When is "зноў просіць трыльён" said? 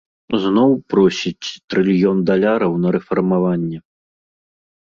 0.45-2.17